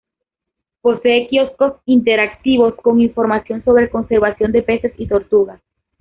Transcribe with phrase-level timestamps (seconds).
[0.81, 5.61] Posee quioscos interactivos con información sobre conservación de peces y tortugas.